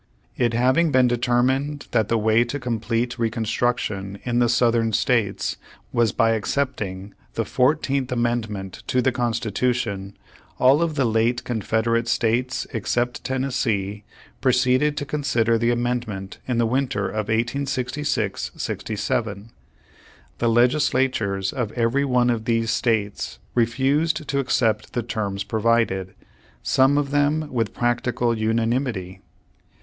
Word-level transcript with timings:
It 0.35 0.55
having 0.55 0.91
been 0.91 1.07
determined 1.07 1.85
that 1.91 2.07
the 2.07 2.17
way 2.17 2.43
to 2.45 2.59
com 2.59 2.79
plete 2.79 3.19
Reconstruction 3.19 4.17
in 4.23 4.39
the 4.39 4.49
Southern 4.49 4.93
States 4.93 5.57
was 5.93 6.11
by 6.11 6.31
accepting 6.31 7.13
the 7.35 7.45
Fourteenth 7.45 8.11
Amendment 8.11 8.81
to 8.87 8.99
the 9.03 9.11
Constitution, 9.11 10.17
all 10.57 10.81
of 10.81 10.95
the 10.95 11.05
late 11.05 11.43
Confederate 11.43 12.07
States 12.07 12.65
except 12.73 13.23
Tennessee, 13.23 14.03
proceeded 14.41 14.97
to 14.97 15.05
consider 15.05 15.59
the 15.59 15.69
amendment 15.69 16.39
in 16.47 16.57
the 16.57 16.65
winter 16.65 17.07
of 17.07 17.27
1866 17.27 18.49
67. 18.57 19.51
The 20.39 20.49
legis 20.49 20.89
latures 20.95 21.53
of 21.53 21.71
every 21.73 22.05
one 22.05 22.31
of 22.31 22.45
these 22.45 22.71
states 22.71 23.37
refused 23.53 24.27
to 24.29 24.39
accept 24.39 24.93
the 24.93 25.03
terms 25.03 25.43
provided, 25.43 26.15
some 26.63 26.97
of 26.97 27.11
them 27.11 27.53
with 27.53 27.75
practical 27.75 28.35
unanimity. 28.35 29.21